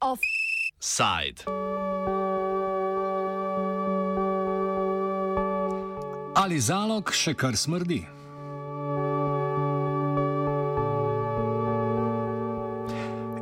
Offside. 0.00 1.44
Ali 6.34 6.60
zalog 6.60 7.12
še 7.12 7.34
kar 7.34 7.56
smrdi? 7.56 8.00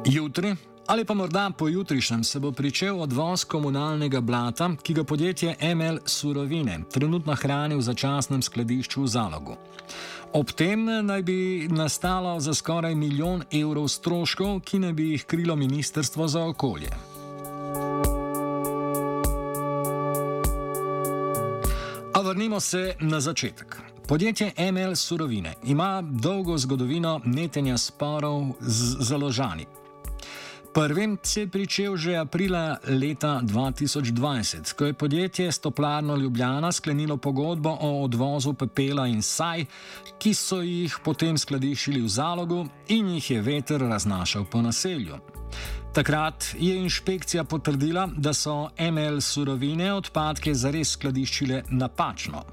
Jutri 0.08 0.56
ali 0.88 1.04
pa 1.04 1.14
morda 1.14 1.50
pojutrišnjem 1.58 2.24
se 2.24 2.40
bo 2.40 2.52
pričel 2.52 3.02
odvoz 3.02 3.44
komunalnega 3.44 4.20
blata, 4.20 4.70
ki 4.82 4.94
ga 4.94 5.04
podjetje 5.04 5.56
ML 5.74 5.98
Surovine 6.04 6.80
trenutno 6.92 7.34
hrani 7.34 7.76
v 7.76 7.82
začasnem 7.82 8.42
skladišču 8.42 9.02
v 9.02 9.06
zalogu. 9.06 9.56
Ob 10.32 10.52
tem 10.52 10.84
naj 10.84 11.22
bi 11.22 11.68
nastalo 11.70 12.40
za 12.40 12.54
skoraj 12.54 12.94
milijon 12.94 13.42
evrov 13.52 13.88
stroškov, 13.88 14.60
ki 14.60 14.78
naj 14.78 14.92
bi 14.92 15.10
jih 15.10 15.24
krilo 15.24 15.56
Ministrstvo 15.56 16.28
za 16.28 16.44
okolje. 16.44 16.90
A 22.14 22.20
vrnimo 22.20 22.60
se 22.60 22.94
na 23.00 23.20
začetek. 23.20 23.76
Podjetje 24.08 24.52
ML 24.72 24.94
Surovine 24.94 25.54
ima 25.64 26.02
dolgo 26.02 26.58
zgodovino 26.58 27.20
netenja 27.24 27.78
sporov 27.78 28.42
z 28.60 28.96
založani. 29.00 29.66
Prvim 30.78 31.18
se 31.22 31.40
je 31.40 31.48
pričel 31.48 31.96
že 31.96 32.16
aprila 32.16 32.78
leta 32.88 33.40
2020, 33.42 34.72
ko 34.72 34.84
je 34.84 34.92
podjetje 34.92 35.52
Stoplarno 35.52 36.16
Ljubljana 36.16 36.72
sklenilo 36.72 37.16
pogodbo 37.16 37.76
o 37.80 38.04
odvozu 38.04 38.52
pepela 38.52 39.06
in 39.06 39.22
saj, 39.22 39.64
ki 40.18 40.34
so 40.34 40.60
jih 40.62 40.98
potem 41.04 41.38
skladiščili 41.38 42.00
v 42.00 42.08
zalogu 42.08 42.66
in 42.88 43.08
jih 43.08 43.30
je 43.30 43.40
veter 43.42 43.80
raznašal 43.80 44.44
po 44.44 44.62
naselju. 44.62 45.18
Takrat 45.94 46.54
je 46.58 46.76
inšpekcija 46.76 47.44
potrdila, 47.44 48.06
da 48.16 48.32
so 48.32 48.70
ML 48.78 49.18
surovine 49.20 49.92
odpadke 49.92 50.54
zares 50.54 50.94
skladiščile 50.94 51.62
napačno. 51.70 52.44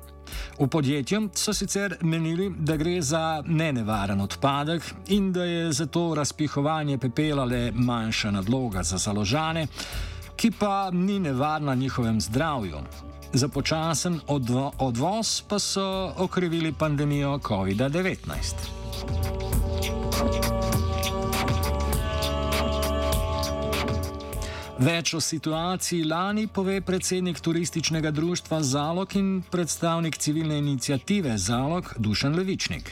V 0.59 0.67
podjetju 0.67 1.29
so 1.33 1.53
sicer 1.53 1.97
menili, 2.01 2.49
da 2.57 2.77
gre 2.77 3.01
za 3.01 3.43
nenevaren 3.45 4.21
odpadek 4.21 4.93
in 5.07 5.33
da 5.33 5.43
je 5.43 5.71
zato 5.71 6.13
razpihovanje 6.15 6.97
pepela 6.97 7.45
le 7.45 7.71
manjša 7.71 8.31
nadloga 8.31 8.83
za 8.83 8.97
založane, 8.97 9.67
ki 10.35 10.51
pa 10.51 10.91
ni 10.91 11.19
nevarna 11.19 11.75
njihovem 11.75 12.21
zdravju. 12.21 12.77
Za 13.33 13.47
počasen 13.47 14.19
odvo 14.27 14.71
odvoz 14.79 15.41
pa 15.49 15.59
so 15.59 16.13
okrivili 16.17 16.73
pandemijo 16.73 17.37
COVID-19. 17.37 19.34
Več 24.75 25.13
o 25.15 25.21
situaciji 25.23 26.03
lani 26.03 26.49
pove 26.51 26.81
predsednik 26.83 27.37
turističnega 27.39 28.09
društva 28.11 28.57
Zalog 28.59 29.13
in 29.15 29.29
predstavnik 29.51 30.17
civilne 30.19 30.57
inicijative 30.59 31.37
Zalog 31.39 31.93
Dušan 31.95 32.35
Levičnik. 32.35 32.91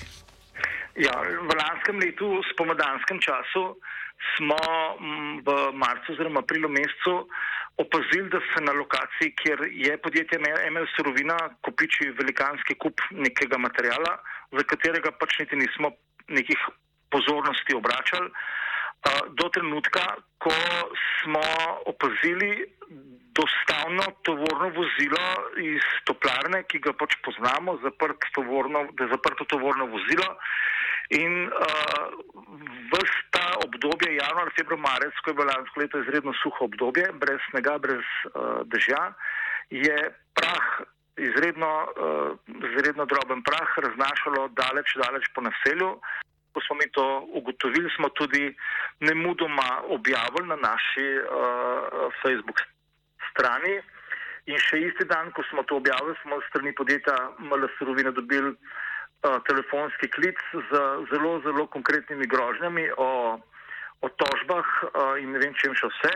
Ja, 0.95 1.12
v 1.20 1.58
lanskem 1.59 2.00
letu, 2.00 2.30
v 2.40 2.45
spomladanskem 2.53 3.20
času, 3.20 3.66
smo 4.38 4.62
v 5.44 5.58
marcu 5.75 6.16
oziroma 6.16 6.40
aprilu 6.40 6.72
mesecu 6.72 7.28
opazili, 7.75 8.31
da 8.31 8.40
se 8.40 8.64
na 8.64 8.72
lokaciji, 8.80 9.36
kjer 9.44 9.68
je 9.68 10.00
podjetje 10.00 10.40
ML 10.40 10.88
Surovina, 10.95 11.36
kopiči 11.68 12.14
velikanski 12.16 12.80
kup 12.80 12.95
nekega 13.12 13.59
materijala, 13.59 14.22
za 14.56 14.64
katerega 14.72 15.12
pač 15.20 15.36
niti 15.44 15.59
nismo 15.59 15.92
nekih 16.31 16.68
pozornosti 17.12 17.75
obračali 17.75 18.31
do 19.40 19.50
trenutka, 19.50 20.03
ko 20.38 20.53
smo 21.22 21.44
opazili 21.86 22.66
dostavno 23.34 24.03
tovorno 24.22 24.69
vozilo 24.69 25.24
iz 25.58 25.81
toplarne, 26.06 26.64
ki 26.69 26.80
ga 26.80 26.94
pač 26.94 27.18
poznamo, 27.25 27.80
zaprt 27.84 28.30
tovorno, 28.36 28.86
da 28.94 29.03
je 29.03 29.14
zaprto 29.16 29.46
tovorno 29.50 29.90
vozilo. 29.90 30.28
In 31.18 31.50
uh, 31.50 32.14
vse 32.94 33.18
ta 33.34 33.46
obdobje, 33.66 34.16
januar, 34.16 34.52
februar, 34.56 34.81
marec, 34.86 35.18
ko 35.22 35.31
je 35.31 35.38
bilo 35.40 35.50
lansko 35.50 35.81
leto 35.81 36.02
izredno 36.02 36.34
suho 36.41 36.70
obdobje, 36.70 37.09
brez 37.22 37.41
snega, 37.50 37.78
brez 37.81 38.06
uh, 38.30 38.62
dežja, 38.70 39.03
je 39.70 39.97
prah, 40.38 40.70
izredno, 41.18 41.72
uh, 41.97 42.53
izredno 42.70 43.06
droben 43.09 43.44
prah, 43.44 43.78
raznašalo 43.88 44.47
daleč, 44.58 44.96
daleč 45.02 45.28
po 45.35 45.44
naselju 45.50 45.97
ko 46.53 46.62
smo 46.62 46.75
mi 46.75 46.88
to 46.91 47.06
ugotovili, 47.34 47.90
smo 47.96 48.09
tudi 48.09 48.56
ne 49.00 49.14
mudoma 49.16 49.81
objavili 49.88 50.47
na 50.47 50.56
naši 50.56 51.08
uh, 51.18 52.14
Facebook 52.22 52.62
strani. 53.31 53.81
In 54.46 54.59
še 54.59 54.81
isti 54.84 55.08
dan, 55.08 55.31
ko 55.31 55.44
smo 55.50 55.64
to 55.64 55.80
objavili, 55.80 56.16
smo 56.22 56.41
strani 56.50 56.75
podjetja 56.75 57.16
ML 57.40 57.68
Surovine 57.78 58.12
dobili 58.12 58.52
uh, 58.52 59.40
telefonski 59.47 60.12
klic 60.12 60.40
z 60.53 60.84
zelo, 61.12 61.40
zelo 61.47 61.68
konkretnimi 61.68 62.28
grožnjami 62.28 62.90
o, 62.97 63.09
o 64.02 64.08
tožbah 64.20 64.68
uh, 64.84 65.16
in 65.24 65.31
ne 65.31 65.40
vem, 65.40 65.56
čem 65.58 65.75
še 65.80 65.90
vse. 65.96 66.14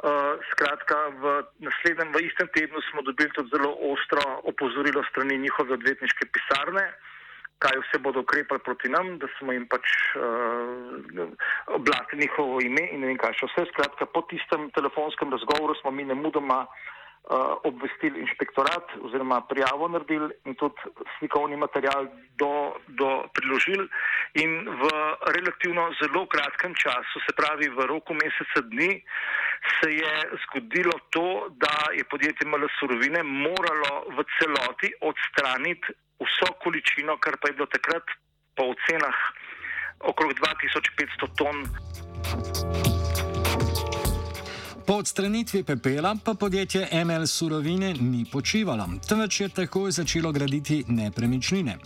Uh, 0.00 0.40
skratka, 0.54 0.96
v 1.20 1.32
naslednjem, 1.60 2.14
v 2.16 2.24
istem 2.24 2.48
tednu 2.56 2.80
smo 2.88 3.04
dobili 3.04 3.28
tudi 3.36 3.52
zelo 3.52 3.74
ostro 3.92 4.24
opozorilo 4.48 5.04
strani 5.12 5.36
njihove 5.38 5.76
odvetniške 5.76 6.32
pisarne, 6.32 6.86
uh, 6.88 7.19
kaj 7.60 7.76
vse 7.82 8.00
bodo 8.04 8.24
ukrepali 8.24 8.62
proti 8.64 8.88
nam, 8.88 9.18
da 9.20 9.28
smo 9.38 9.52
jim 9.52 9.66
pač 9.68 9.84
uh, 10.16 11.26
oblatili 11.76 12.24
njihovo 12.24 12.60
ime 12.64 12.86
in 12.92 13.04
ne 13.04 13.12
vem 13.12 13.20
kaj 13.20 13.36
še 13.40 13.50
vse. 13.50 13.66
Skratka, 13.74 14.08
po 14.08 14.24
tistem 14.32 14.70
telefonskem 14.76 15.32
razgovoru 15.36 15.76
smo 15.82 15.92
mi 15.92 16.06
ne 16.08 16.16
mudoma 16.16 16.64
uh, 16.64 17.60
obvestili 17.68 18.24
inšpektorat 18.24 18.96
oziroma 19.04 19.42
prijavo 19.52 19.88
naredili 19.92 20.32
in 20.48 20.56
tudi 20.62 20.88
slikovni 21.18 21.60
material 21.60 22.08
do, 22.40 22.52
do 23.00 23.10
priložili 23.36 23.88
in 24.40 24.56
v 24.80 24.90
relativno 25.36 25.90
zelo 26.00 26.26
kratkem 26.32 26.74
času, 26.74 27.24
se 27.26 27.36
pravi 27.36 27.68
v 27.68 27.88
roku 27.92 28.16
meseca 28.16 28.64
dni, 28.72 28.92
se 29.78 29.90
je 30.00 30.12
zgodilo 30.44 30.96
to, 31.10 31.26
da 31.60 31.92
je 31.92 32.08
podjetje 32.08 32.48
ML 32.48 32.70
Surovine 32.78 33.22
moralo 33.22 34.06
v 34.16 34.24
celoti 34.38 34.94
odstraniti 35.00 36.00
vso 36.20 36.52
količino, 36.62 37.16
kar 37.24 37.36
pa 37.40 37.48
je 37.48 37.54
bilo 37.54 37.66
takrat 37.66 38.06
po 38.56 38.62
ocenah 38.72 39.16
okrog 40.00 40.30
2500 40.32 41.36
ton. 41.36 41.56
Po 44.86 44.94
odstranitvi 44.94 45.62
pepela 45.62 46.16
pa 46.24 46.34
podjetje 46.34 46.88
ML 47.04 47.26
Surovine 47.26 47.94
ni 47.94 48.24
počivalo, 48.32 48.88
temveč 49.08 49.40
je 49.40 49.48
takoj 49.48 49.90
začelo 49.90 50.32
graditi 50.32 50.84
nepremičnine. 50.88 51.76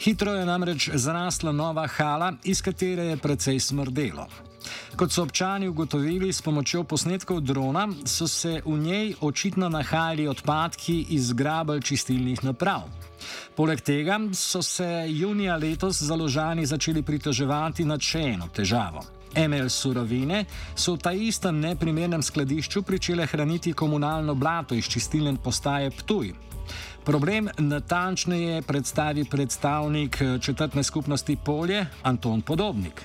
Hitro 0.00 0.32
je 0.32 0.46
namreč 0.46 0.88
zrasla 0.94 1.52
nova 1.52 1.86
hala, 1.86 2.32
iz 2.44 2.62
katere 2.62 3.02
je 3.02 3.16
precej 3.16 3.60
smrdelo. 3.60 4.26
Kot 4.96 5.12
so 5.12 5.22
občani 5.22 5.68
ugotovili 5.68 6.32
s 6.32 6.42
pomočjo 6.42 6.84
posnetkov 6.84 7.40
drona, 7.40 7.88
so 8.04 8.28
se 8.28 8.60
v 8.64 8.78
njej 8.78 9.14
očitno 9.20 9.68
nahajali 9.68 10.28
odpadki 10.28 11.06
iz 11.08 11.32
grabelj 11.32 11.82
čistilnih 11.82 12.44
naprav. 12.44 12.88
Poleg 13.56 13.80
tega 13.80 14.20
so 14.32 14.62
se 14.62 15.06
junija 15.08 15.56
letos 15.56 16.02
založani 16.02 16.66
začeli 16.66 17.02
pritoževati 17.02 17.84
nad 17.84 18.00
še 18.00 18.22
eno 18.34 18.48
težavo. 18.48 19.04
ML 19.36 19.68
surovine 19.68 20.44
so 20.74 20.94
v 20.94 20.98
ta 20.98 21.12
istem 21.12 21.60
neprimernem 21.60 22.22
skladišču 22.22 22.82
pričele 22.82 23.26
hraniti 23.26 23.72
komunalno 23.72 24.34
blato 24.34 24.74
iz 24.74 24.88
čistilne 24.88 25.36
postaje 25.44 25.90
Ptuj. 25.90 26.32
Problem 27.04 27.48
natančneje 27.58 28.62
predstavi 28.62 29.24
predstavnik 29.24 30.18
četrtne 30.40 30.82
skupnosti 30.82 31.36
Polje 31.44 31.86
Anton 32.02 32.42
Podobnik. 32.42 33.02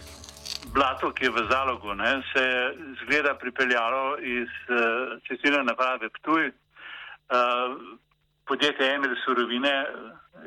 Blato, 0.69 1.11
ki 1.11 1.25
je 1.25 1.31
v 1.31 1.47
zalogu, 1.49 1.93
ne, 1.93 2.21
se 2.33 2.43
je 2.43 2.77
zgleda 3.01 3.33
pripeljalo 3.35 4.17
iz 4.21 4.51
uh, 4.69 5.17
čistilne 5.23 5.63
naprave 5.63 6.09
Ptuj. 6.09 6.47
Uh, 6.47 7.97
podjetje 8.45 8.93
Emil 8.93 9.15
Surovine 9.25 9.85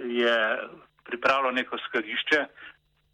je 0.07 0.59
pripravilo 1.05 1.51
neko 1.51 1.79
skladišče. 1.89 2.47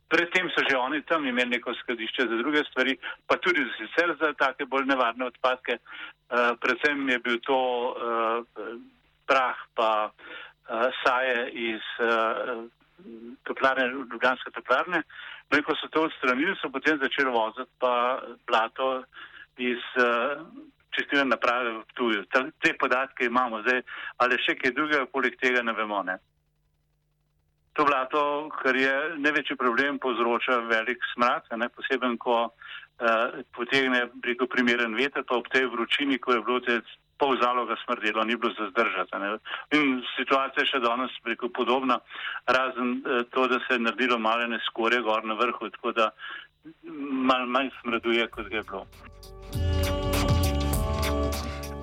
Predtem 0.08 0.50
so 0.50 0.62
že 0.70 0.76
oni 0.76 1.02
tam 1.02 1.26
imeli 1.26 1.50
neko 1.50 1.74
skladišče 1.74 2.26
za 2.28 2.36
druge 2.36 2.64
stvari, 2.70 2.96
pa 3.26 3.36
tudi 3.36 3.64
sicer 3.78 4.16
za 4.20 4.32
take 4.32 4.66
bolj 4.66 4.84
nevarne 4.84 5.24
odpadke. 5.24 5.78
Uh, 5.78 6.52
predvsem 6.60 7.08
je 7.08 7.18
bil 7.18 7.40
to 7.40 7.56
uh, 7.56 8.44
prah 9.26 9.56
pa 9.74 10.10
uh, 10.10 10.86
saje 11.02 11.50
iz 11.50 11.82
uh, 11.98 12.64
toplarne, 13.44 13.88
Ljubljanske 13.88 14.50
toplarne. 14.50 15.02
No 15.50 15.58
in 15.58 15.64
ko 15.66 15.74
so 15.74 15.88
to 15.90 16.06
odstranili, 16.06 16.54
so 16.60 16.70
potem 16.70 16.98
začeli 16.98 17.30
voziti 17.34 17.70
pa 17.82 18.22
blato 18.46 19.02
iz 19.58 19.82
uh, 19.98 20.42
čistilne 20.94 21.24
naprave 21.34 21.72
v 21.80 21.84
tuju. 21.98 22.24
Te 22.62 22.74
podatke 22.78 23.26
imamo 23.26 23.62
zdaj, 23.62 23.82
ali 24.22 24.38
še 24.46 24.54
kaj 24.58 24.74
drugega, 24.76 25.10
poleg 25.10 25.34
tega 25.42 25.62
ne 25.66 25.74
vemo. 25.74 26.02
Ne? 26.06 26.20
To 27.78 27.86
blato, 27.86 28.22
kar 28.62 28.78
je 28.78 28.94
največji 29.18 29.58
problem, 29.58 29.98
povzroča 29.98 30.62
velik 30.70 31.02
smrad, 31.14 31.50
ne 31.58 31.68
poseben, 31.74 32.16
ko 32.18 32.46
uh, 32.46 32.69
potegne 33.56 34.06
preko 34.22 34.46
primeren 34.46 34.94
veter, 34.94 35.24
pa 35.28 35.38
ob 35.40 35.48
tej 35.52 35.66
vročini, 35.72 36.18
ko 36.18 36.32
je 36.36 36.42
bilo 36.44 36.60
te 36.60 36.80
pol 37.20 37.36
zaloga 37.42 37.76
smrdelo, 37.84 38.24
ni 38.24 38.36
bilo 38.36 38.52
za 38.58 38.70
zdržati. 38.70 39.16
In 39.76 40.00
situacija 40.16 40.64
je 40.64 40.70
še 40.72 40.80
danes 40.80 41.12
preko 41.24 41.48
podobna, 41.48 42.00
razen 42.48 43.00
uh, 43.00 43.22
to, 43.32 43.46
da 43.48 43.60
se 43.66 43.76
je 43.76 43.84
naredilo 43.84 44.18
malene 44.18 44.60
skore 44.68 45.02
gor 45.04 45.24
na 45.24 45.36
vrhu, 45.36 45.68
tako 45.76 45.92
da 45.92 46.10
mal 47.30 47.46
manj 47.46 47.70
smrduje, 47.82 48.28
kot 48.32 48.48
ga 48.48 48.56
je 48.56 48.64
bilo. 48.70 48.86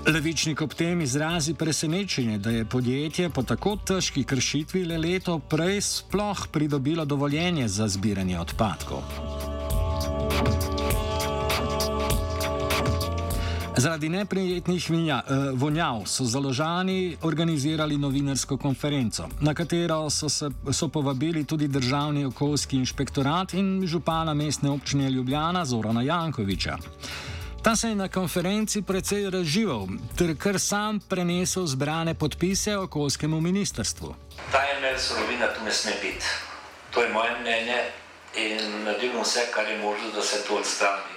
Levičnik 0.07 0.61
ob 0.61 0.71
tem 0.73 1.01
izrazi 1.03 1.53
presenečenje, 1.59 2.37
da 2.37 2.49
je 2.49 2.65
podjetje 2.65 3.29
po 3.29 3.43
tako 3.43 3.75
težki 3.87 4.23
kršitvi 4.23 4.85
le 4.87 4.97
leto 4.97 5.39
prej 5.39 5.81
sploh 5.81 6.47
pridobilo 6.53 7.05
dovoljenje 7.05 7.67
za 7.67 7.87
zbiranje 7.91 8.39
odpadkov. 8.39 9.03
Zaradi 13.77 14.09
neprijetnih 14.09 14.89
vinja, 14.89 15.21
eh, 15.27 15.33
vonjav 15.53 16.05
so 16.05 16.23
založani 16.25 17.17
organizirali 17.21 17.97
novinarsko 17.97 18.57
konferenco, 18.57 19.27
na 19.41 19.53
katero 19.53 20.09
so, 20.09 20.29
se, 20.29 20.49
so 20.71 20.87
povabili 20.87 21.43
tudi 21.45 21.67
državni 21.67 22.25
okoljski 22.25 22.77
inšpektorat 22.77 23.53
in 23.53 23.83
župana 23.87 24.33
mestne 24.33 24.69
občine 24.69 25.09
Ljubljana 25.09 25.65
Zorana 25.65 26.01
Jankoviča. 26.01 26.77
Ta 27.61 27.75
se 27.75 27.89
je 27.89 27.95
na 27.95 28.07
konferenci 28.07 28.81
precej 28.81 29.29
razžival, 29.29 29.87
ter 30.17 30.37
kar 30.37 30.59
sam 30.59 30.99
prenesel 30.99 31.65
zbrane 31.65 32.13
podpise 32.13 32.77
okoljskemu 32.77 33.41
ministrstvu. 33.41 34.15
Ta 34.51 34.57
ML 34.81 34.97
surovina 34.99 35.53
tu 35.53 35.65
ne 35.65 35.71
sme 35.71 35.91
biti. 36.01 36.25
To 36.93 37.03
je 37.03 37.13
moje 37.13 37.39
mnenje 37.41 37.77
in 38.35 38.83
naredimo 38.83 39.21
vse, 39.21 39.39
kar 39.53 39.69
je 39.69 39.77
možno, 39.77 40.11
da 40.15 40.21
se 40.21 40.47
to 40.47 40.55
odstrani. 40.55 41.16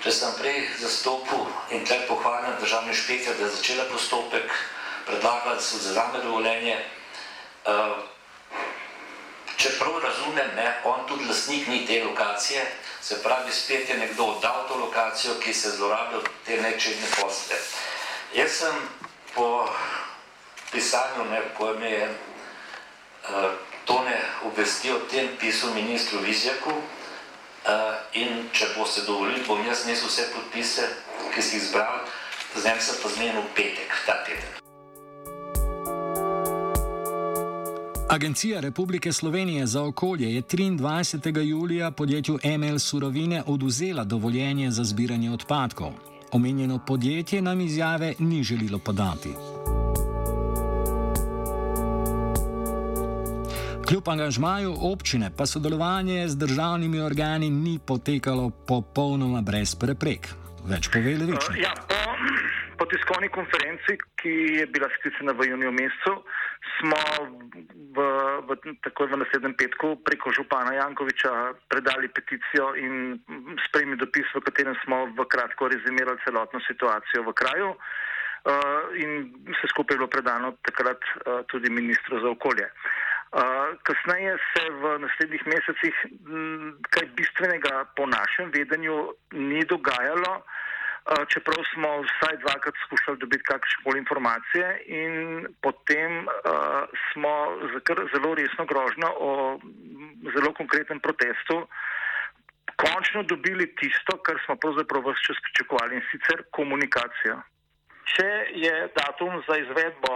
Če 0.00 0.12
sem 0.16 0.36
prej 0.38 0.62
zastopil 0.80 1.44
in 1.70 1.84
tukaj 1.84 2.06
pohvalim 2.08 2.56
državni 2.60 2.94
inšpektor, 2.94 3.36
da 3.36 3.44
je 3.44 3.56
začela 3.56 3.84
postopek, 3.90 4.52
predlagal, 5.06 5.54
da 5.54 5.60
se 5.60 5.76
odzame 5.76 6.22
dovoljenje. 6.24 6.78
Uh, 7.68 7.98
če 9.60 9.74
prav 9.76 9.98
razumem, 10.00 10.54
ne, 10.56 10.68
on 10.88 11.04
tudi 11.08 11.28
lasnik 11.28 11.68
ni 11.68 11.84
te 11.86 12.00
lokacije, 12.04 12.64
Se 13.00 13.22
pravi, 13.22 13.52
spet 13.52 13.88
je 13.88 13.96
nekdo 13.98 14.24
oddal 14.24 14.68
to 14.68 14.76
lokacijo, 14.76 15.34
ki 15.40 15.54
se 15.54 15.70
zlorabil 15.70 16.20
te 16.44 16.60
nečedne 16.60 17.06
posle. 17.20 17.56
Jaz 18.34 18.50
sem 18.50 18.74
po 19.34 19.68
pisanju, 20.72 21.24
ne, 21.30 21.40
ko 21.56 21.72
me 21.80 21.90
je 21.90 22.08
uh, 22.08 23.50
Tone 23.84 24.20
obvestil 24.44 24.96
o 24.96 25.06
tem 25.10 25.32
pisal 25.40 25.72
ministru 25.74 26.20
Vizjaku 26.20 26.72
in 28.12 28.48
če 28.52 28.66
boste 28.76 29.04
dovolili, 29.06 29.42
bom 29.46 29.60
jaz 29.66 29.86
nesel 29.86 30.08
vse 30.08 30.30
podpise, 30.34 30.88
ki 31.34 31.42
si 31.42 31.56
jih 31.56 31.68
zbral, 31.68 32.00
z 32.56 32.64
njem 32.64 32.80
se 32.80 32.98
pa 33.02 33.08
zmenil 33.08 33.42
petek, 33.54 33.92
ta 34.06 34.24
teden. 34.24 34.60
Agencija 38.10 38.60
Republike 38.60 39.12
Slovenije 39.12 39.66
za 39.66 39.82
okolje 39.82 40.34
je 40.34 40.42
23. 40.42 41.40
julija 41.40 41.90
podjetju 41.90 42.38
ML 42.58 42.78
Surovine 42.78 43.42
oduzela 43.46 44.04
dovoljenje 44.04 44.70
za 44.70 44.84
zbiranje 44.84 45.30
odpadkov. 45.30 45.92
Omenjeno 46.32 46.78
podjetje 46.86 47.42
nam 47.42 47.60
izjave 47.60 48.14
ni 48.18 48.42
želelo 48.42 48.78
podati. 48.78 49.28
Kljub 53.90 54.08
angažmaju 54.08 54.72
občine 54.92 55.30
pa 55.38 55.46
sodelovanje 55.46 56.28
z 56.28 56.36
državnimi 56.38 57.00
organi 57.00 57.50
ni 57.50 57.78
potekalo 57.88 58.44
popolnoma 58.68 59.40
brez 59.42 59.72
preprek. 59.74 60.28
Več 60.72 60.86
pove 60.94 61.14
Levičnik. 61.22 61.56
Uh, 61.56 61.62
ja, 61.64 61.72
po, 61.90 61.98
po 62.78 62.86
tiskovni 62.92 63.32
konferenci, 63.34 63.96
ki 64.22 64.34
je 64.60 64.68
bila 64.70 64.86
sklicena 64.94 65.34
v 65.34 65.48
juniju 65.50 65.72
mesecu, 65.74 66.14
smo 66.76 67.00
v, 67.98 68.06
v, 68.46 68.58
takoj 68.86 69.10
v 69.10 69.20
naslednjem 69.24 69.58
petku 69.58 69.96
preko 70.06 70.30
župana 70.38 70.76
Jankoviča 70.78 71.34
predali 71.66 72.14
peticijo 72.14 72.70
in 72.78 73.18
sprejmi 73.66 73.98
dopis, 73.98 74.30
v 74.38 74.46
katerem 74.46 74.78
smo 74.86 75.02
v 75.18 75.26
kratko 75.26 75.66
rezimirali 75.74 76.22
celotno 76.22 76.62
situacijo 76.70 77.26
v 77.26 77.34
kraju. 77.42 77.74
Uh, 77.74 78.86
in 79.02 79.34
vse 79.50 79.74
skupaj 79.74 79.98
je 79.98 79.98
bilo 79.98 80.08
predano 80.08 80.54
takrat 80.62 81.02
uh, 81.02 81.42
tudi 81.50 81.74
ministru 81.74 82.22
za 82.22 82.30
okolje. 82.38 82.70
Uh, 82.70 82.99
kasneje 83.86 84.38
se 84.50 84.62
v 84.70 84.98
naslednjih 84.98 85.46
mesecih 85.46 85.94
kaj 86.90 87.06
bistvenega 87.14 87.84
po 87.96 88.06
našem 88.06 88.50
vedenju 88.50 89.12
ni 89.32 89.64
dogajalo. 89.64 90.42
Čeprav 91.32 91.62
smo 91.72 91.88
vsaj 92.02 92.36
dvakrat 92.42 92.74
skušali 92.86 93.18
dobiti 93.18 93.42
kakšne 93.42 93.84
koli 93.84 93.98
informacije 93.98 94.66
in 94.86 95.46
potem 95.62 96.26
smo 97.10 97.32
zelo 98.14 98.34
resno 98.34 98.64
grožno 98.66 99.08
o 99.18 99.30
zelo 100.34 100.52
konkretnem 100.54 101.00
protestu 101.00 101.66
končno 102.82 103.22
dobili 103.22 103.66
tisto, 103.76 104.16
kar 104.26 104.36
smo 104.44 104.56
pravzaprav 104.56 105.02
vse 105.04 105.24
čas 105.26 105.38
pričakovali 105.46 105.96
in 105.96 106.04
sicer 106.10 106.44
komunikacijo. 106.58 107.36
Če 108.12 108.28
je 108.64 108.74
datum 108.96 109.42
za 109.48 109.58
izvedbo 109.62 110.14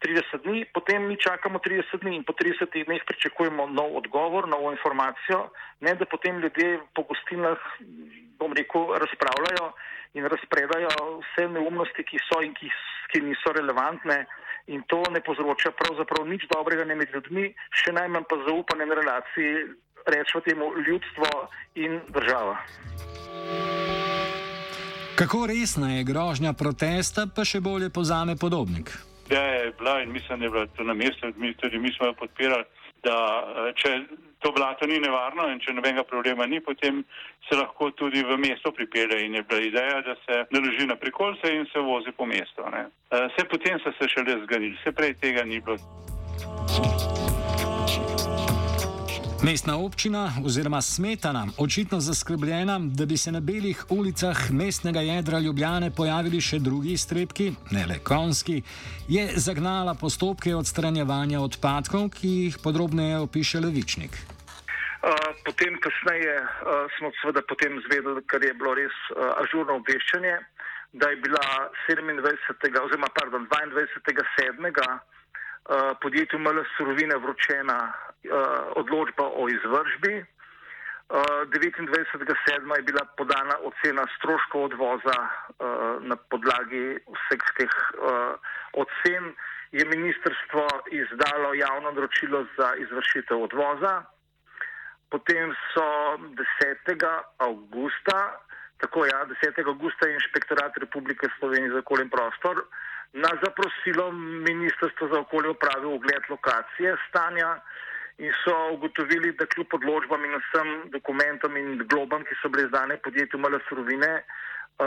30 0.00 0.42
dni, 0.44 0.64
potem 0.74 1.06
mi 1.06 1.16
čakamo 1.16 1.58
30 1.58 2.00
dni 2.02 2.16
in 2.16 2.24
po 2.24 2.32
30 2.32 2.84
dneh 2.84 3.02
pričakujemo 3.06 3.66
nov 3.66 3.96
odgovor, 4.00 4.48
novo 4.48 4.72
informacijo, 4.72 5.50
ne 5.80 5.94
da 5.94 6.04
potem 6.04 6.40
ljudje 6.40 6.80
po 6.94 7.02
gostinah, 7.02 7.60
bom 8.40 8.52
rekel, 8.52 8.96
razpravljajo 9.02 9.72
in 10.14 10.24
razpredajo 10.24 10.88
vse 11.20 11.48
neumnosti, 11.48 12.04
ki 12.04 12.18
so 12.28 12.40
in 12.42 12.54
ki, 12.54 12.70
ki 13.12 13.20
niso 13.20 13.52
relevantne. 13.52 14.24
In 14.66 14.82
to 14.86 15.02
ne 15.10 15.20
povzroča 15.20 15.72
pravzaprav 15.74 16.26
nič 16.28 16.46
dobrega 16.50 16.84
ne 16.84 16.94
med 16.94 17.10
ljudmi, 17.14 17.48
še 17.74 17.92
najmanj 17.92 18.26
pa 18.30 18.38
zaupanje 18.46 18.86
na 18.86 18.98
relaciji, 18.98 19.52
rečemo 20.06 20.40
temu, 20.46 20.72
ljudstvo 20.86 21.30
in 21.74 22.00
država. 22.14 22.56
Kako 25.20 25.46
resna 25.46 25.92
je 25.98 26.04
grožnja 26.04 26.52
protesta, 26.52 27.26
pa 27.34 27.44
še 27.44 27.60
bolje 27.60 27.90
pozame 27.90 28.36
podobnik? 28.40 29.09
Ja, 29.30 29.42
je 29.42 29.72
bila 29.78 30.02
in 30.02 30.12
mislim, 30.12 30.38
da 30.38 30.44
je 30.44 30.50
bila 30.50 30.66
to 30.66 30.84
na 30.84 30.94
mestu, 30.94 31.32
tudi 31.60 31.78
mi 31.78 31.92
smo 31.92 32.06
jo 32.06 32.12
podpirali, 32.12 32.64
da 33.02 33.14
če 33.76 34.00
to 34.38 34.52
blato 34.52 34.86
ni 34.86 34.98
nevarno 34.98 35.48
in 35.52 35.60
če 35.60 35.74
nobenega 35.76 36.04
problema 36.04 36.46
ni, 36.46 36.60
potem 36.60 37.04
se 37.48 37.56
lahko 37.56 37.90
tudi 37.90 38.24
v 38.24 38.38
mesto 38.40 38.72
pripelje 38.72 39.20
in 39.26 39.34
je 39.34 39.42
bila 39.42 39.60
ideja, 39.60 40.00
da 40.08 40.16
se 40.24 40.44
naloži 40.50 40.86
na 40.86 40.96
prikolce 40.96 41.54
in 41.54 41.66
se 41.72 41.78
vozi 41.78 42.12
po 42.16 42.26
mestu. 42.26 42.66
Vse 42.66 43.44
eh, 43.44 43.50
potem 43.50 43.80
so 43.84 43.92
se 43.98 44.08
šele 44.08 44.42
zganili, 44.44 44.76
vse 44.80 44.92
prej 44.92 45.14
tega 45.22 45.44
ni 45.44 45.60
bilo. 45.60 47.19
Mestna 49.40 49.78
občina 49.78 50.28
oziroma 50.46 50.82
smetana, 50.82 51.46
očitno 51.58 52.00
zaskrbljena, 52.00 52.78
da 52.98 53.06
bi 53.06 53.16
se 53.16 53.32
na 53.32 53.40
belih 53.40 53.84
ulicah 53.88 54.36
mestnega 54.52 55.00
jedra 55.00 55.38
Ljubljane 55.38 55.88
pojavili 55.96 56.40
še 56.40 56.58
drugi 56.58 56.96
strepki, 56.96 57.46
ne 57.70 57.86
le 57.88 57.96
konski, 58.04 58.58
je 59.08 59.24
zagnala 59.46 59.94
postopke 59.94 60.52
odstranjevanja 60.54 61.40
odpadkov, 61.40 62.10
ki 62.18 62.34
jih 62.42 62.58
podrobneje 62.64 63.22
opiše 63.24 63.62
Levičnik. 63.64 64.18
Potem, 65.48 65.80
kasneje, 65.80 66.36
smo 66.98 67.08
seveda 67.22 67.40
potem 67.48 67.80
zvedeli, 67.88 68.20
kar 68.28 68.44
je 68.44 68.52
bilo 68.60 68.76
res 68.76 69.00
ažurno 69.40 69.78
obveščanje, 69.80 70.36
da 70.92 71.14
je 71.14 71.22
bila 71.24 71.46
27. 71.88 72.76
oziroma 72.84 73.08
pardon, 73.16 73.48
22. 73.48 74.20
7. 74.36 74.68
Uh, 75.70 75.92
podjetju 76.02 76.38
ML 76.38 76.64
Surovine 76.76 77.16
vročena 77.16 77.78
odločba 78.76 79.24
o 79.24 79.48
izvržbi. 79.48 80.24
Uh, 81.10 81.16
29.7. 81.50 82.76
je 82.76 82.82
bila 82.82 83.04
podana 83.16 83.56
ocena 83.66 84.06
stroškov 84.16 84.62
odvoza 84.70 85.18
uh, 85.18 85.98
na 86.06 86.16
podlagi 86.16 87.02
vseh 87.02 87.44
teh 87.58 87.74
uh, 87.98 88.38
ocen. 88.78 89.34
Je 89.72 89.84
ministrstvo 89.86 90.66
izdalo 90.90 91.54
javno 91.54 91.90
naročilo 91.90 92.46
za 92.58 92.74
izvršitev 92.78 93.42
odvoza. 93.42 94.02
Potem 95.10 95.54
so 95.74 95.86
10. 96.18 97.06
avgusta, 97.38 98.18
tako 98.78 99.06
ja, 99.06 99.26
10. 99.42 99.68
avgusta 99.68 100.08
je 100.08 100.14
inšpektorat 100.14 100.78
Republike 100.78 101.26
Slovenije 101.38 101.70
za 101.70 101.78
okolje 101.78 102.02
in 102.02 102.10
prostor 102.10 102.56
na 103.12 103.30
zaprosilo 103.44 104.12
Ministrstva 104.48 105.08
za 105.12 105.20
okolje 105.20 105.48
upravil 105.48 105.94
ogled 105.94 106.22
lokacije 106.30 106.96
stanja 107.08 107.58
in 108.20 108.32
so 108.44 108.54
ugotovili, 108.76 109.32
da 109.40 109.48
kljub 109.48 109.74
odločbam 109.80 110.24
in 110.24 110.36
vsem 110.36 110.70
dokumentom 110.92 111.56
in 111.56 111.82
globam, 111.88 112.24
ki 112.28 112.36
so 112.42 112.52
bile 112.52 112.68
izdane 112.68 113.00
podjetju 113.04 113.40
Mala 113.40 113.60
Surovine, 113.68 114.14
Uh, 114.80 114.86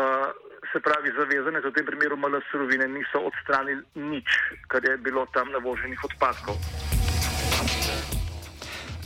se 0.73 0.79
pravi, 0.79 1.11
zavezane 1.13 1.61
v 1.61 1.69
tem 1.69 1.85
primeru 1.85 2.17
ML 2.17 2.41
surovine 2.49 2.87
niso 2.89 3.19
odstranili 3.29 3.85
nič, 3.93 4.25
kar 4.65 4.81
je 4.81 4.97
bilo 4.97 5.29
tam 5.37 5.53
navoženih 5.53 6.01
odpadkov. 6.09 6.57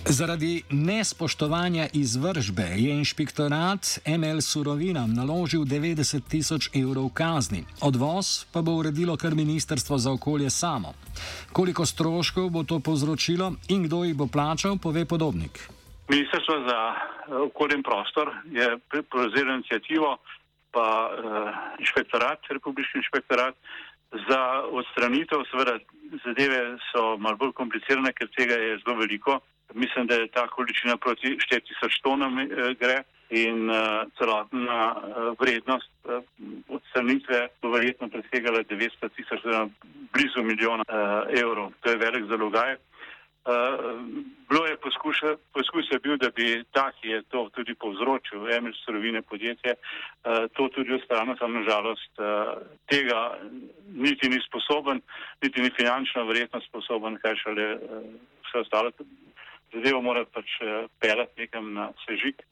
Zaradi 0.09 0.63
nespoštovanja 0.69 1.87
izvržbe 1.93 2.63
je 2.63 2.91
inšpektorat 2.91 3.81
ML 4.19 4.41
Surovinam 4.41 5.13
naložil 5.13 5.61
90 5.61 6.29
tisoč 6.31 6.69
evrov 6.75 7.09
kazni. 7.13 7.63
Odvoz 7.81 8.45
pa 8.53 8.61
bo 8.61 8.71
uredilo 8.71 9.17
kar 9.17 9.35
Ministrstvo 9.35 9.97
za 9.97 10.11
okolje 10.11 10.49
samo. 10.49 10.93
Koliko 11.51 11.85
stroškov 11.85 12.49
bo 12.49 12.63
to 12.63 12.79
povzročilo 12.79 13.53
in 13.69 13.83
kdo 13.83 14.03
jih 14.03 14.15
bo 14.15 14.27
plačal, 14.27 14.77
pove 14.83 15.05
podobnik. 15.05 15.59
Ministrstvo 16.09 16.55
za 16.69 16.79
eh, 16.95 17.35
okolje 17.35 17.75
in 17.75 17.83
prostor 17.83 18.31
je 18.51 18.77
prevzelo 19.11 19.53
inicijativo, 19.53 20.17
pa 20.71 20.87
uh, 21.09 21.19
inšpektorat, 21.79 22.39
republiški 22.49 22.97
inšpektorat, 22.97 23.55
za 24.29 24.41
odstranitev. 24.71 25.43
Seveda, 25.51 25.79
zadeve 26.25 26.77
so 26.91 27.17
malo 27.17 27.37
bolj 27.37 27.51
komplicirane, 27.51 28.13
ker 28.13 28.27
tega 28.37 28.53
je 28.53 28.79
zelo 28.83 28.95
veliko. 28.99 29.39
Mislim, 29.73 30.07
da 30.07 30.15
je 30.15 30.27
ta 30.27 30.47
količina 30.47 30.97
proti 30.97 31.27
4000 31.27 32.01
tonam 32.03 32.39
eh, 32.39 32.45
gre 32.79 33.03
in 33.29 33.69
uh, 33.69 33.75
celotna 34.17 34.95
uh, 34.95 35.39
vrednost 35.39 35.91
uh, 36.03 36.23
odstranitve 36.67 37.47
bo 37.61 37.69
verjetno 37.69 38.09
presegala 38.09 38.63
900 38.63 39.09
tisoč, 39.15 39.39
blizu 40.13 40.43
milijona 40.43 40.83
uh, 40.87 41.39
evrov. 41.41 41.71
To 41.81 41.89
je 41.89 41.97
velik 41.97 42.23
zalogaj. 42.29 42.75
Uh, 42.75 42.79
poskus 45.53 45.91
je 45.91 45.99
bil, 45.99 46.17
da 46.17 46.29
bi 46.35 46.63
ta, 46.71 46.91
ki 46.91 47.07
je 47.07 47.21
to 47.31 47.49
tudi 47.55 47.75
povzročil, 47.75 48.47
Emil 48.51 48.73
Surovine 48.85 49.21
podjetje, 49.21 49.75
uh, 49.75 50.47
to 50.53 50.69
tudi 50.75 50.93
ostalo, 50.93 51.35
samo 51.39 51.59
nažalost 51.59 52.11
uh, 52.19 52.25
tega 52.87 53.39
niti 53.91 54.29
ni 54.29 54.39
sposoben, 54.47 55.01
niti 55.43 55.61
ni 55.61 55.69
finančno 55.79 56.25
verjetno 56.25 56.61
sposoben, 56.61 57.19
kaj 57.23 57.35
šele 57.43 57.75
uh, 57.75 57.79
vse 58.47 58.63
ostalo 58.63 58.91
zadevo 59.73 60.01
mora 60.01 60.25
pač 60.25 60.57
uh, 60.61 60.89
pelati 60.99 61.41
nekam 61.41 61.73
na 61.73 61.91
sežik 62.05 62.43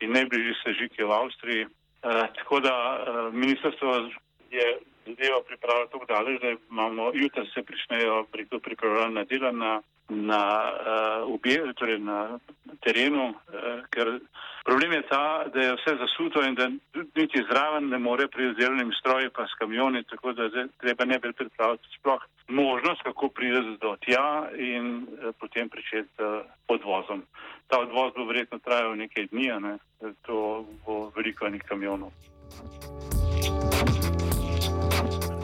in 0.00 0.12
najbližji 0.12 0.54
sežik 0.62 0.98
je 0.98 1.04
v 1.04 1.12
Avstriji. 1.12 1.64
Uh, 1.66 2.26
tako 2.38 2.60
da 2.60 2.74
uh, 2.74 3.34
ministrstvo 3.34 4.10
je 4.50 4.66
zadevo 5.06 5.42
pripravilo 5.48 5.86
tako 5.86 6.06
daleč, 6.08 6.40
da 6.40 6.54
imamo 6.70 7.10
jutri 7.14 7.46
se 7.54 7.62
pričnejo 7.62 8.24
preko 8.32 8.58
pripravljalna 8.58 9.24
dela 9.24 9.52
na, 9.52 9.82
na, 10.08 10.42
uh, 10.72 11.34
obje, 11.34 11.72
torej 11.74 11.98
na 11.98 12.38
terenu, 12.80 13.28
uh, 13.28 13.84
ker 13.90 14.18
problem 14.64 14.92
je 14.92 15.02
ta, 15.02 15.44
da 15.54 15.60
je 15.60 15.76
vse 15.76 15.96
zasuto 16.00 16.42
in 16.42 16.54
da 16.54 16.70
niti 17.16 17.44
zraven 17.50 17.88
ne 17.88 17.98
more 17.98 18.28
pri 18.28 18.50
izdelnim 18.50 18.92
stroji 19.00 19.28
pa 19.36 19.46
s 19.46 19.58
kamioni, 19.58 20.02
tako 20.02 20.32
da 20.32 20.48
zdaj, 20.48 20.66
treba 20.80 21.04
ne 21.04 21.18
bi 21.18 21.32
predstavljati 21.32 21.88
sploh 21.98 22.22
možnost, 22.48 23.02
kako 23.02 23.28
pride 23.28 23.60
do 23.80 23.96
tja 24.04 24.48
in 24.58 24.86
uh, 24.96 25.34
potem 25.40 25.68
pričeti 25.68 26.22
uh, 26.22 26.44
odvozom. 26.68 27.22
Ta 27.68 27.80
odvoz 27.80 28.12
bo 28.16 28.24
verjetno 28.24 28.58
trajal 28.58 28.96
nekaj 28.96 29.26
dni, 29.26 29.48
ne? 29.60 29.78
to 30.26 30.66
bo 30.86 31.12
veliko 31.16 31.46
enih 31.46 31.62
kamionov. 31.68 32.10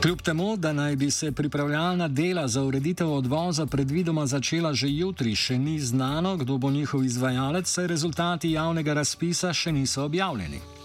Kljub 0.03 0.21
temu, 0.23 0.57
da 0.57 0.73
naj 0.73 0.97
bi 0.97 1.11
se 1.11 1.33
pripravljalna 1.33 2.09
dela 2.09 2.49
za 2.49 2.63
ureditev 2.63 3.13
odvoza 3.13 3.67
predvidoma 3.67 4.27
začela 4.27 4.73
že 4.73 4.87
jutri, 4.89 5.35
še 5.37 5.59
ni 5.59 5.79
znano, 5.79 6.37
kdo 6.37 6.57
bo 6.59 6.71
njihov 6.71 7.05
izvajalec, 7.05 7.69
saj 7.69 7.87
rezultati 7.87 8.53
javnega 8.53 8.95
razpisa 8.95 9.53
še 9.53 9.73
niso 9.73 10.05
objavljeni. 10.05 10.80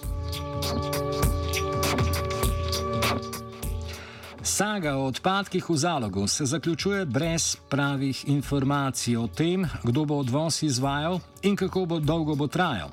Saga 4.55 4.95
o 4.95 5.07
odpadkih 5.07 5.69
v 5.69 5.75
zalogu 5.77 6.27
se 6.27 6.45
zaključuje 6.45 7.05
brez 7.05 7.55
pravih 7.69 8.24
informacij 8.27 9.17
o 9.17 9.27
tem, 9.27 9.67
kdo 9.84 10.05
bo 10.05 10.15
odvoz 10.15 10.63
izvajal 10.63 11.19
in 11.43 11.55
kako 11.55 11.86
bo 11.86 12.00
dolgo 12.00 12.36
bo 12.36 12.48
trajal. 12.48 12.89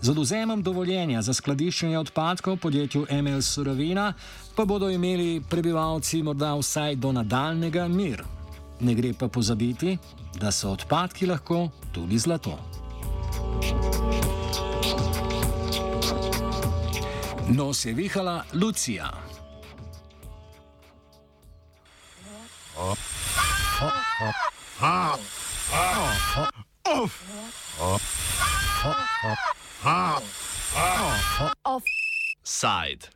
Z 0.00 0.10
oduzemom 0.10 0.62
dovoljenja 0.62 1.22
za 1.22 1.32
skladiščenje 1.32 1.98
odpadkov 1.98 2.56
podjetju 2.56 3.06
ML 3.10 3.42
Surovina 3.42 4.12
pa 4.56 4.64
bodo 4.64 4.90
imeli 4.90 5.42
prebivalci 5.50 6.22
morda 6.22 6.54
vsaj 6.54 6.96
do 6.96 7.12
nadaljnega 7.12 7.88
mir. 7.88 8.24
Ne 8.80 8.94
gre 8.94 9.12
pa 9.18 9.28
pozabiti, 9.28 9.98
da 10.40 10.50
so 10.50 10.72
odpadki 10.72 11.26
lahko 11.26 11.68
tudi 11.92 12.18
zlato. 12.18 12.58
Nos 17.54 17.84
je 17.84 17.92
vihala 17.92 18.44
Lucija. 18.52 19.10
Offside. 31.64 33.14